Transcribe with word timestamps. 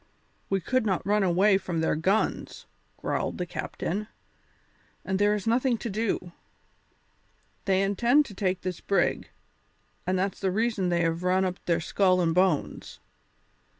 "We 0.49 0.59
could 0.59 0.83
not 0.83 1.05
run 1.05 1.21
away 1.21 1.59
from 1.59 1.79
their 1.79 1.95
guns," 1.95 2.65
growled 2.97 3.37
the 3.37 3.45
captain, 3.45 4.07
"and 5.05 5.19
there 5.19 5.35
is 5.35 5.45
nothing 5.45 5.77
to 5.77 5.91
do. 5.91 6.31
They 7.65 7.83
intend 7.83 8.25
to 8.25 8.33
take 8.33 8.61
this 8.61 8.81
brig, 8.81 9.29
and 10.07 10.17
that's 10.17 10.39
the 10.39 10.49
reason 10.49 10.89
they 10.89 11.01
have 11.01 11.21
run 11.21 11.45
up 11.45 11.63
their 11.65 11.79
skull 11.79 12.19
and 12.19 12.33
bones. 12.33 12.99